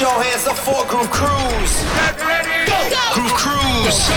Put 0.00 0.08
your 0.08 0.22
hands 0.22 0.46
up 0.46 0.56
for 0.56 0.86
Groove 0.86 1.10
Cruise. 1.10 1.84
Groove 3.12 3.34
Cruise. 3.34 4.08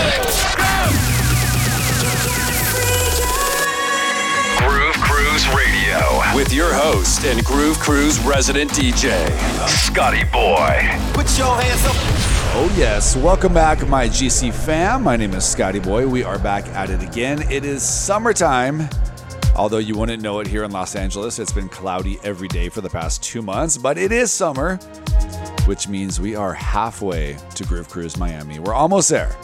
Groove 4.56 4.94
Cruise 5.04 5.46
Radio 5.48 6.34
with 6.34 6.54
your 6.54 6.72
host 6.72 7.26
and 7.26 7.44
Groove 7.44 7.78
Cruise 7.80 8.18
resident 8.20 8.70
DJ, 8.70 9.28
Scotty 9.68 10.24
Boy. 10.32 10.88
Put 11.12 11.36
your 11.36 11.54
hands 11.54 11.84
up. 11.84 11.92
Oh, 12.56 12.74
yes. 12.78 13.14
Welcome 13.14 13.52
back, 13.52 13.86
my 13.86 14.08
GC 14.08 14.54
fam. 14.54 15.02
My 15.02 15.18
name 15.18 15.34
is 15.34 15.44
Scotty 15.44 15.80
Boy. 15.80 16.08
We 16.08 16.22
are 16.22 16.38
back 16.38 16.66
at 16.68 16.88
it 16.88 17.02
again. 17.02 17.42
It 17.50 17.66
is 17.66 17.82
summertime. 17.82 18.88
Although 19.56 19.78
you 19.78 19.96
wouldn't 19.96 20.20
know 20.20 20.40
it 20.40 20.48
here 20.48 20.64
in 20.64 20.72
Los 20.72 20.96
Angeles, 20.96 21.38
it's 21.38 21.52
been 21.52 21.68
cloudy 21.68 22.18
every 22.24 22.48
day 22.48 22.68
for 22.68 22.80
the 22.80 22.90
past 22.90 23.22
two 23.22 23.40
months, 23.40 23.76
but 23.76 23.96
it 23.96 24.10
is 24.10 24.32
summer, 24.32 24.80
which 25.66 25.88
means 25.88 26.20
we 26.20 26.36
are 26.36 26.52
halfway 26.52 27.36
to 27.54 27.64
Groove 27.64 27.88
Cruise 27.88 28.16
Miami. 28.16 28.58
We're 28.58 28.74
almost 28.74 29.08
there. 29.08 29.36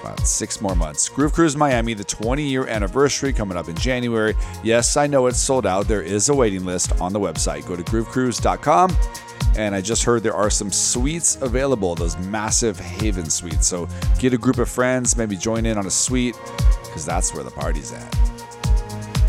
About 0.00 0.26
six 0.26 0.60
more 0.60 0.74
months. 0.74 1.08
Groove 1.08 1.32
Cruise 1.32 1.56
Miami, 1.56 1.94
the 1.94 2.04
20 2.04 2.42
year 2.42 2.66
anniversary 2.66 3.32
coming 3.32 3.56
up 3.56 3.68
in 3.68 3.76
January. 3.76 4.34
Yes, 4.64 4.96
I 4.96 5.06
know 5.06 5.26
it's 5.26 5.38
sold 5.38 5.64
out. 5.66 5.86
There 5.86 6.02
is 6.02 6.28
a 6.28 6.34
waiting 6.34 6.64
list 6.64 7.00
on 7.00 7.12
the 7.12 7.20
website. 7.20 7.66
Go 7.66 7.76
to 7.76 7.82
groovecruise.com. 7.84 8.96
And 9.56 9.74
I 9.74 9.80
just 9.80 10.02
heard 10.04 10.22
there 10.22 10.34
are 10.34 10.50
some 10.50 10.72
suites 10.72 11.36
available, 11.40 11.94
those 11.94 12.16
massive 12.18 12.80
Haven 12.80 13.28
suites. 13.28 13.66
So 13.66 13.86
get 14.18 14.32
a 14.32 14.38
group 14.38 14.58
of 14.58 14.68
friends, 14.68 15.16
maybe 15.16 15.36
join 15.36 15.66
in 15.66 15.76
on 15.76 15.86
a 15.86 15.90
suite, 15.90 16.36
because 16.84 17.04
that's 17.04 17.34
where 17.34 17.44
the 17.44 17.50
party's 17.50 17.92
at. 17.92 18.31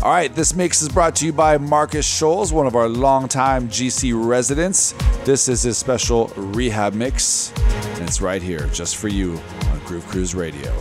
All 0.04 0.10
right, 0.10 0.34
this 0.34 0.54
mix 0.54 0.82
is 0.82 0.90
brought 0.90 1.16
to 1.16 1.24
you 1.24 1.32
by 1.32 1.56
Markus 1.56 2.04
Schulz, 2.04 2.52
one 2.52 2.66
of 2.66 2.76
our 2.76 2.90
longtime 2.90 3.70
GC 3.70 4.12
residents. 4.14 4.92
This 5.24 5.48
is 5.48 5.62
his 5.62 5.78
special 5.78 6.26
rehab 6.36 6.92
mix, 6.92 7.54
and 7.56 8.06
it's 8.06 8.20
right 8.20 8.42
here 8.42 8.66
just 8.66 8.96
for 8.96 9.08
you 9.08 9.40
on 9.70 9.78
Groove 9.86 10.06
Cruise 10.08 10.34
Radio. 10.34 10.74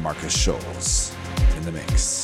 Markus 0.00 0.34
Schulz 0.34 1.14
in 1.58 1.66
the 1.66 1.72
mix. 1.72 2.21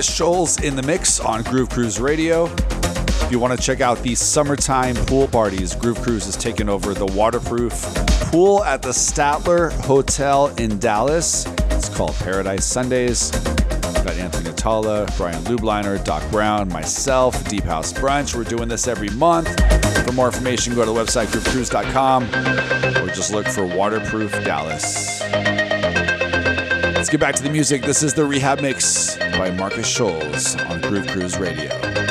Markus 0.00 0.16
Schulz 0.16 0.60
in 0.62 0.76
the 0.76 0.82
mix 0.82 1.20
on 1.20 1.42
Groove 1.42 1.68
Cruise 1.68 2.00
Radio. 2.00 2.46
If 2.46 3.28
you 3.30 3.38
want 3.38 3.54
to 3.54 3.62
check 3.62 3.82
out 3.82 3.98
the 3.98 4.14
summertime 4.14 4.94
pool 4.94 5.28
parties, 5.28 5.74
Groove 5.74 6.00
Cruise 6.00 6.26
is 6.26 6.38
taking 6.38 6.70
over 6.70 6.94
the 6.94 7.04
waterproof 7.04 7.72
pool 8.30 8.64
at 8.64 8.80
the 8.80 8.92
Statler 8.92 9.70
Hotel 9.82 10.46
in 10.56 10.78
Dallas. 10.78 11.44
It's 11.72 11.90
called 11.90 12.14
Paradise 12.14 12.64
Sundays. 12.64 13.30
We've 13.34 14.02
got 14.02 14.12
Anthony 14.12 14.48
Attalla, 14.48 15.14
Brian 15.18 15.44
Lubliner, 15.44 16.02
Doc 16.02 16.22
Brown, 16.30 16.70
myself, 16.70 17.46
Deep 17.50 17.64
House 17.64 17.92
Brunch. 17.92 18.34
We're 18.34 18.44
doing 18.44 18.70
this 18.70 18.88
every 18.88 19.10
month. 19.10 19.48
For 20.06 20.12
more 20.12 20.28
information, 20.28 20.74
go 20.74 20.86
to 20.86 20.90
the 20.90 20.98
website 20.98 21.26
groovecruise.com 21.26 23.04
or 23.04 23.12
just 23.12 23.34
look 23.34 23.46
for 23.48 23.66
Waterproof 23.66 24.32
Dallas. 24.46 25.20
Let's 26.94 27.10
get 27.10 27.20
back 27.20 27.34
to 27.34 27.42
the 27.42 27.50
music. 27.50 27.82
This 27.82 28.02
is 28.02 28.14
the 28.14 28.24
Rehab 28.24 28.62
Mix 28.62 29.18
by 29.40 29.50
Markus 29.52 29.88
Schulz 29.88 30.54
on 30.68 30.82
Groove 30.82 31.06
Cruise 31.06 31.38
Radio. 31.38 32.09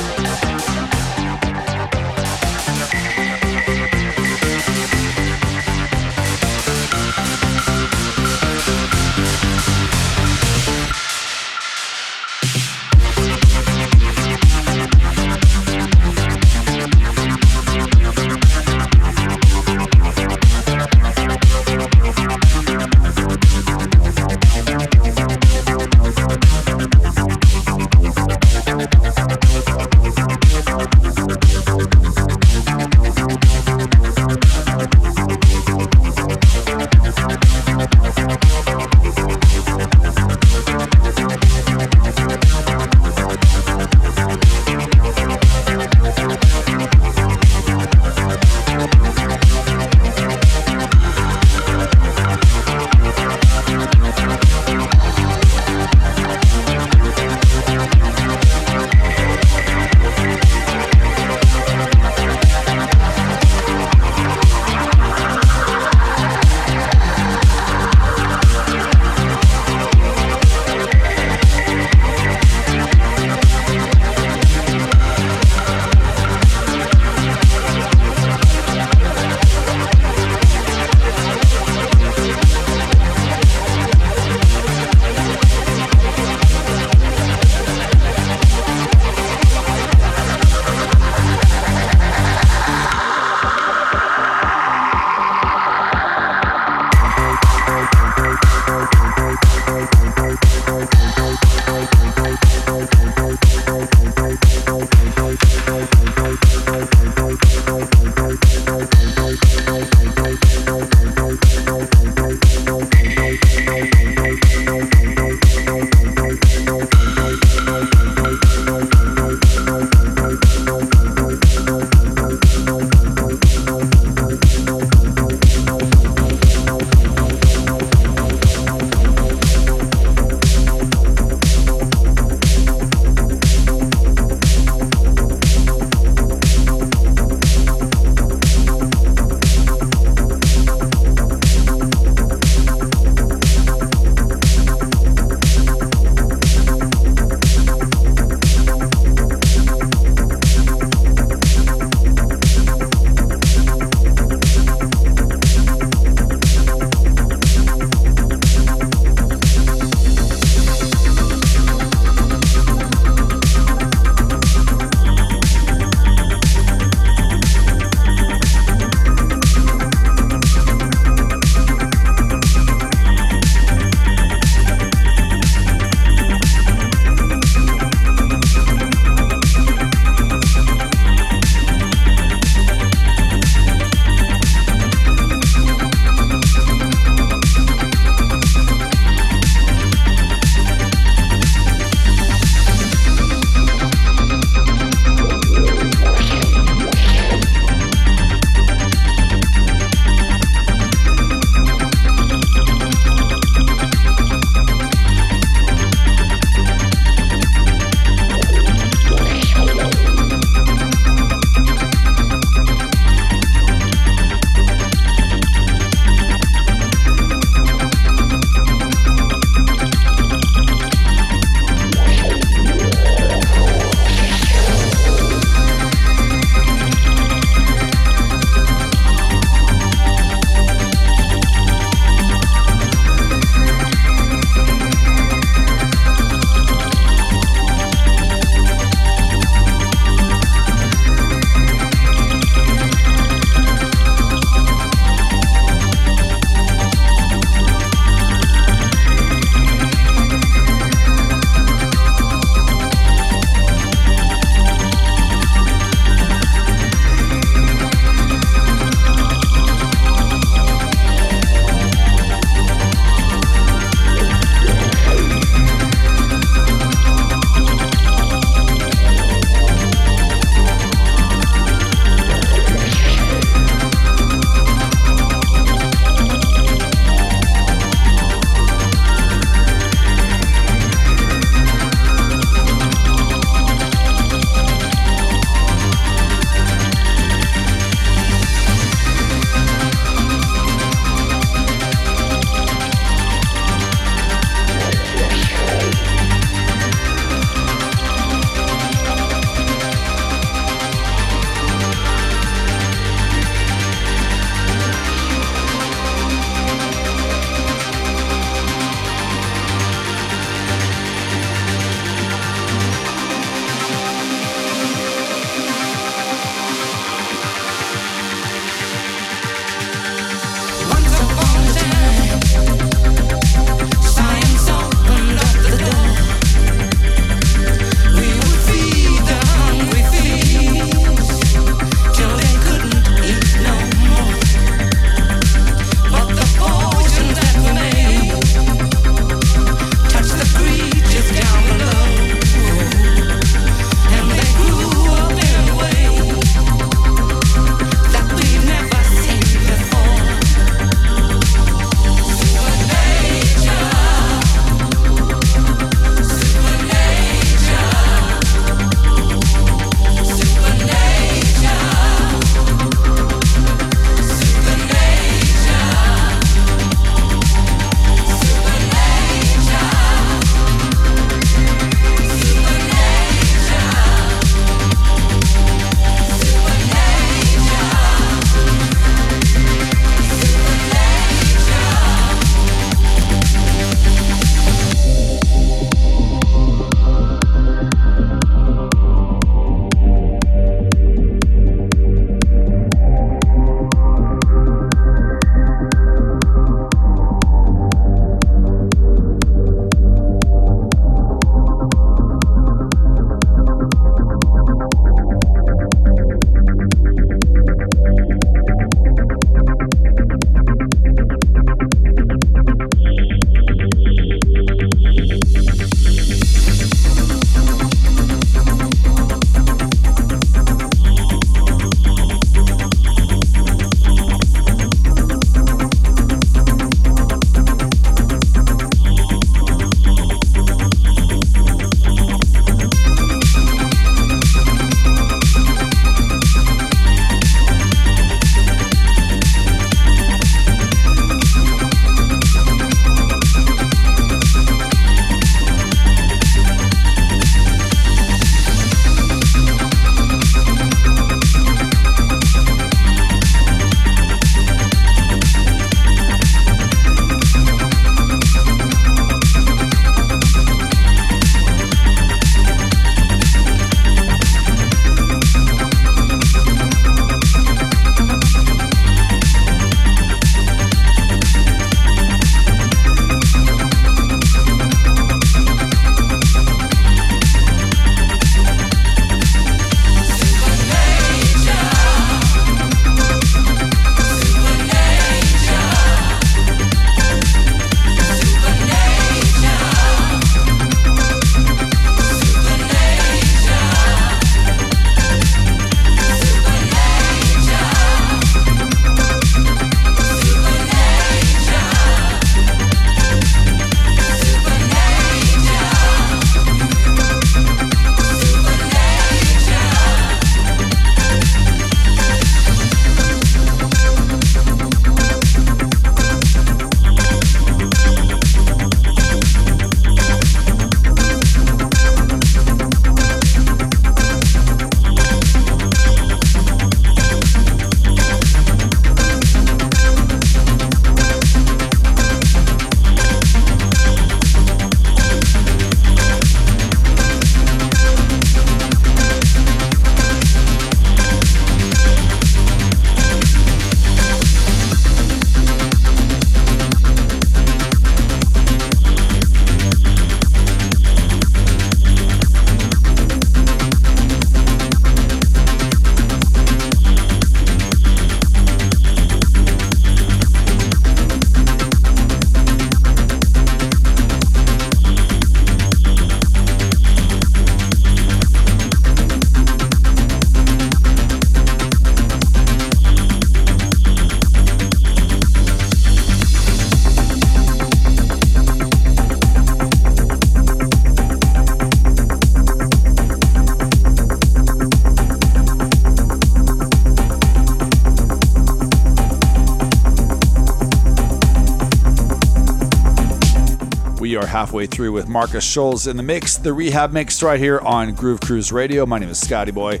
Halfway 594.64 594.86
through 594.86 595.12
with 595.12 595.28
Markus 595.28 595.62
Schulz 595.62 596.06
in 596.06 596.16
the 596.16 596.22
mix, 596.22 596.56
the 596.56 596.72
rehab 596.72 597.12
mix 597.12 597.42
right 597.42 597.60
here 597.60 597.80
on 597.80 598.14
Groove 598.14 598.40
Cruise 598.40 598.72
Radio. 598.72 599.04
My 599.04 599.18
name 599.18 599.28
is 599.28 599.38
Scotty 599.38 599.72
Boy. 599.72 600.00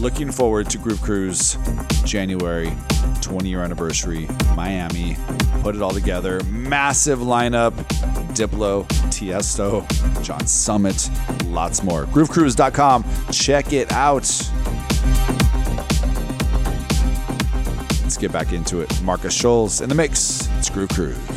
Looking 0.00 0.30
forward 0.30 0.68
to 0.68 0.76
Groove 0.76 1.00
Cruise 1.00 1.56
January 2.04 2.70
20 3.22 3.48
year 3.48 3.62
anniversary, 3.62 4.28
Miami. 4.54 5.16
Put 5.62 5.76
it 5.76 5.80
all 5.80 5.92
together. 5.92 6.42
Massive 6.44 7.20
lineup. 7.20 7.72
Diplo, 8.34 8.86
Tiesto, 9.08 9.88
John 10.22 10.46
Summit, 10.46 11.08
lots 11.46 11.82
more. 11.82 12.04
GrooveCruise.com. 12.04 13.06
Check 13.30 13.72
it 13.72 13.92
out. 13.92 14.28
Let's 18.02 18.18
get 18.18 18.30
back 18.30 18.52
into 18.52 18.82
it. 18.82 19.02
Markus 19.02 19.32
Schulz 19.32 19.80
in 19.80 19.88
the 19.88 19.94
mix. 19.94 20.50
It's 20.58 20.68
Groove 20.68 20.90
Cruise 20.90 21.31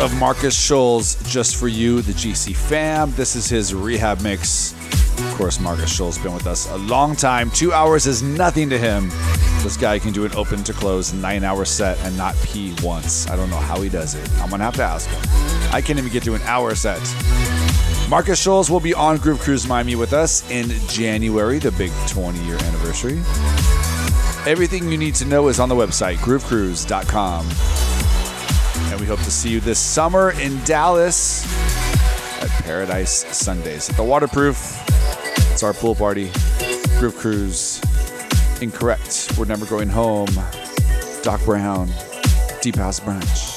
of 0.00 0.16
Markus 0.18 0.56
Schulz 0.56 1.16
just 1.28 1.56
for 1.56 1.66
you, 1.66 2.02
the 2.02 2.12
GC 2.12 2.54
fam. 2.54 3.12
This 3.12 3.34
is 3.34 3.48
his 3.48 3.74
rehab 3.74 4.20
mix. 4.20 4.72
Of 5.18 5.34
course, 5.34 5.58
Markus 5.58 5.90
Schulz 5.90 6.18
been 6.18 6.32
with 6.32 6.46
us 6.46 6.70
a 6.70 6.76
long 6.76 7.16
time. 7.16 7.50
Two 7.50 7.72
hours 7.72 8.06
is 8.06 8.22
nothing 8.22 8.70
to 8.70 8.78
him. 8.78 9.08
This 9.62 9.76
guy 9.76 9.98
can 9.98 10.12
do 10.12 10.24
an 10.24 10.32
open 10.36 10.62
to 10.64 10.72
close 10.72 11.12
nine 11.12 11.42
hour 11.42 11.64
set 11.64 11.98
and 12.04 12.16
not 12.16 12.36
pee 12.44 12.74
once. 12.82 13.28
I 13.28 13.34
don't 13.34 13.50
know 13.50 13.56
how 13.56 13.80
he 13.80 13.88
does 13.88 14.14
it. 14.14 14.30
I'm 14.40 14.50
gonna 14.50 14.64
have 14.64 14.76
to 14.76 14.84
ask 14.84 15.08
him. 15.10 15.20
I 15.72 15.80
can't 15.80 15.98
even 15.98 16.12
get 16.12 16.22
to 16.24 16.34
an 16.34 16.42
hour 16.42 16.74
set. 16.76 17.00
Markus 18.08 18.40
Schulz 18.40 18.70
will 18.70 18.80
be 18.80 18.94
on 18.94 19.16
Groove 19.18 19.40
Cruise 19.40 19.66
Miami 19.66 19.96
with 19.96 20.12
us 20.12 20.48
in 20.50 20.70
January, 20.88 21.58
the 21.58 21.72
big 21.72 21.92
20 22.06 22.38
year 22.44 22.56
anniversary. 22.56 23.18
Everything 24.46 24.90
you 24.90 24.96
need 24.96 25.16
to 25.16 25.24
know 25.24 25.48
is 25.48 25.58
on 25.58 25.68
the 25.68 25.74
website, 25.74 26.16
groovecruise.com. 26.16 27.77
Hope 29.08 29.20
to 29.20 29.30
see 29.30 29.48
you 29.48 29.60
this 29.60 29.78
summer 29.78 30.32
in 30.32 30.62
Dallas 30.64 31.42
at 32.42 32.50
Paradise 32.62 33.24
Sundays. 33.34 33.88
At 33.88 33.96
the 33.96 34.04
Waterproof, 34.04 34.84
it's 35.50 35.62
our 35.62 35.72
pool 35.72 35.94
party. 35.94 36.30
Groove 36.98 37.16
Cruise, 37.16 37.80
Incorrect, 38.60 39.32
We're 39.38 39.46
Never 39.46 39.64
Going 39.64 39.88
Home, 39.88 40.28
Doc 41.22 41.42
Brown, 41.46 41.88
Deep 42.60 42.76
House 42.76 43.00
Brunch. 43.00 43.47